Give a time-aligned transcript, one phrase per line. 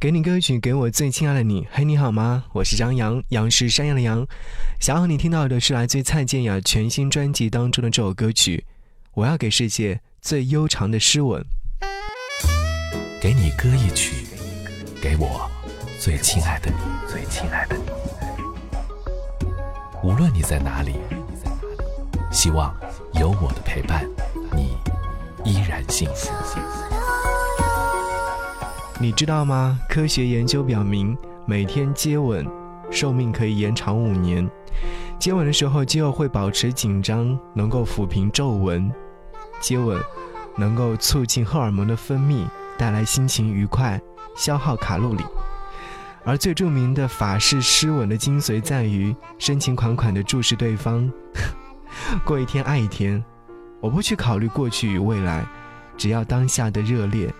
[0.00, 1.66] 给你歌曲，给我最亲爱的你。
[1.72, 2.44] 嘿，你好吗？
[2.52, 4.24] 我是张扬，杨是山羊的羊。
[4.78, 8.64] 想要你听到的是来自蔡健雅全新专辑当中的这首歌曲。
[9.14, 11.44] 我要给世界最悠长的诗吻。
[13.20, 14.24] 给你歌一曲，
[15.02, 15.50] 给我
[15.98, 16.76] 最亲爱的你，
[17.10, 17.82] 最亲爱的你。
[20.04, 20.94] 无论你在哪里，
[22.30, 22.72] 希望
[23.14, 24.08] 有我的陪伴，
[24.54, 24.76] 你
[25.44, 26.30] 依然幸福。
[29.00, 29.78] 你知道吗？
[29.88, 32.44] 科学研究表明，每天接吻，
[32.90, 34.50] 寿命可以延长五年。
[35.20, 38.90] 接吻的时候，肌肉会保持紧张，能够抚平皱纹。
[39.60, 40.02] 接吻
[40.56, 42.44] 能够促进荷尔蒙的分泌，
[42.76, 44.00] 带来心情愉快，
[44.36, 45.22] 消耗卡路里。
[46.24, 51.08] 而最著名的法式湿吻的精髓在于深情款款地注视对方，
[52.26, 53.24] 过一天爱一天。
[53.80, 55.46] 我不去考虑过去与未来，
[55.96, 57.32] 只要当下的热烈。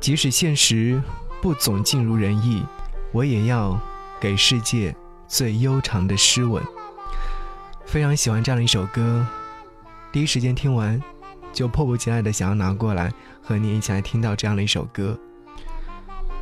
[0.00, 1.00] 即使现实
[1.42, 2.64] 不总尽如人意，
[3.12, 3.78] 我也要
[4.18, 4.96] 给世界
[5.28, 6.62] 最悠长的诗吻。
[7.84, 9.26] 非常喜欢这样的一首歌，
[10.10, 11.00] 第一时间听完，
[11.52, 15.18] 就迫不及待的想要拿过来和你一起来听到这样的一首歌。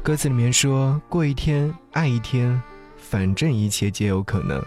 [0.05, 2.63] 歌词里面说过一天爱一天，
[2.97, 4.63] 反正一切皆有可能，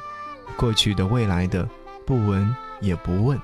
[0.58, 1.68] 过去的未来的
[2.06, 3.40] 不闻也不问，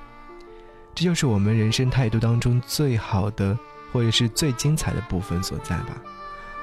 [0.94, 3.58] 这就是我们人生态度当中最好的。
[3.92, 6.00] 或者是最精彩的部分所在吧，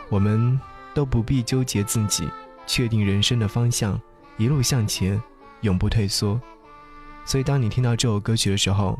[0.10, 0.60] 我们
[0.94, 2.30] 都不必纠结自己，
[2.68, 4.00] 确定人生的方向，
[4.38, 5.22] 一路向前，
[5.62, 6.40] 永不退缩。
[7.26, 8.98] 所以，当你听到这首歌曲的时候，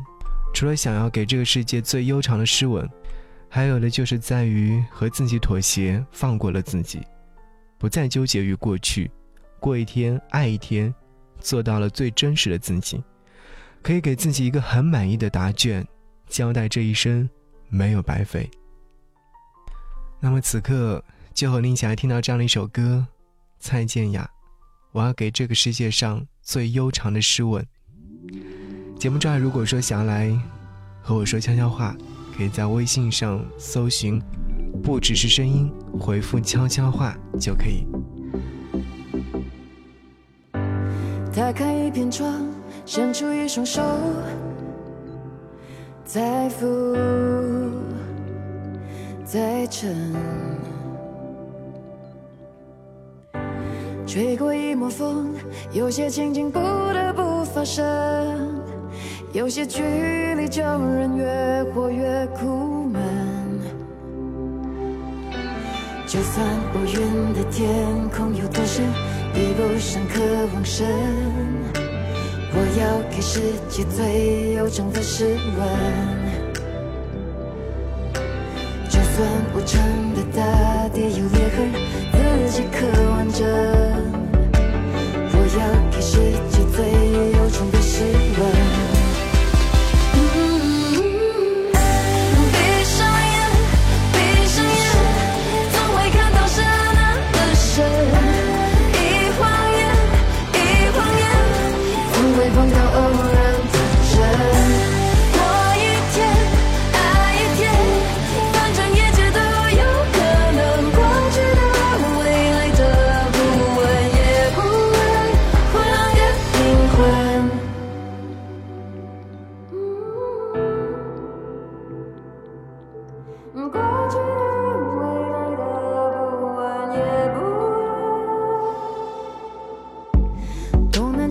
[0.52, 2.88] 除了想要给这个世界最悠长的诗吻，
[3.48, 7.00] 还有的就是在于和自己妥协，放过了自己，
[7.78, 9.10] 不再纠结于过去，
[9.60, 10.92] 过一天爱一天，
[11.38, 13.00] 做到了最真实的自己，
[13.82, 15.86] 可以给自己一个很满意的答卷，
[16.28, 17.28] 交代这一生。
[17.68, 18.50] 没有白费。
[20.20, 23.06] 那么此刻就和你一起来听到这样的一首歌，
[23.58, 24.28] 蔡健雅，
[24.92, 27.64] 我要给这个世界上最悠长的诗吻。
[28.98, 30.36] 节目之外，如果说想要来
[31.02, 31.94] 和我说悄悄话，
[32.36, 34.20] 可以在微信上搜寻
[34.82, 37.86] “不只是声音”，回复“悄悄话”就可以。
[41.34, 42.48] 打开一片窗，
[42.86, 43.82] 伸出一双手。
[46.06, 46.66] 再浮，
[49.24, 49.92] 再沉，
[54.06, 55.34] 吹过一抹风，
[55.72, 57.84] 有些情景不得不发生，
[59.32, 59.82] 有些距
[60.36, 63.02] 离叫人越活越苦闷。
[66.06, 67.68] 就算乌云的天
[68.16, 68.86] 空有多深，
[69.34, 70.22] 比不上渴
[70.54, 70.86] 望深。
[72.58, 75.60] 我要给世界最悠长的诗吻，
[78.88, 79.78] 就算无常
[80.14, 81.28] 的大地有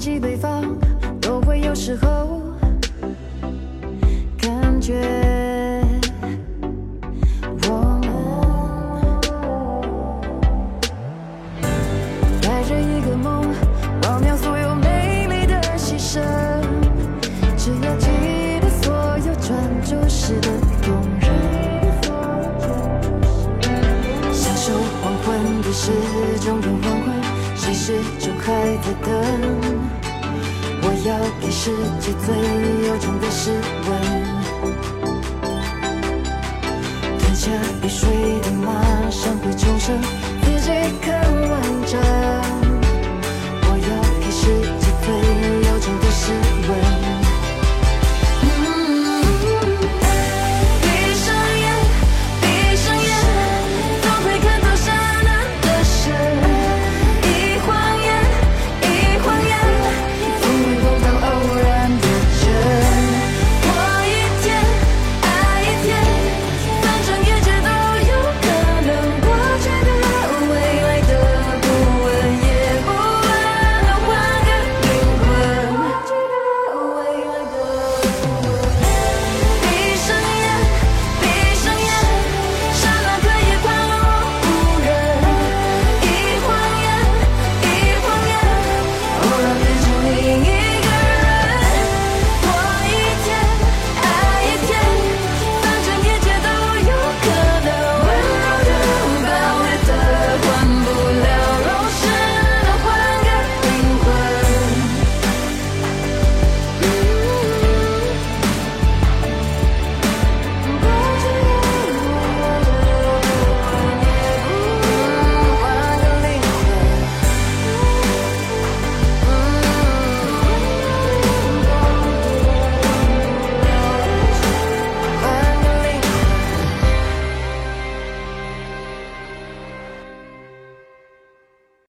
[0.06, 0.64] 西北方
[1.20, 2.40] 都会有时候
[4.40, 5.02] 感觉。
[12.40, 13.52] 在着一个梦，
[14.04, 16.22] 忘掉所有美丽的牺牲，
[17.58, 18.08] 只要记
[18.62, 18.94] 得所
[19.26, 20.50] 有专注时的
[20.84, 21.32] 动人。
[24.32, 25.36] 享受黄昏
[25.66, 25.92] 也是
[26.46, 27.12] 终点黄昏，
[27.56, 28.54] 谁始终还
[28.84, 29.85] 在等？
[31.58, 31.72] 世
[32.02, 32.36] 界最
[32.86, 33.50] 忧愁的诗
[33.90, 33.90] 文，
[37.18, 37.50] 吞下
[37.82, 38.10] 雨水
[38.42, 39.98] 的马上会重生，
[40.44, 40.70] 自己
[41.02, 41.45] 看。